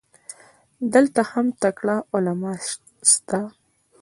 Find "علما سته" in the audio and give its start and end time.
2.15-3.39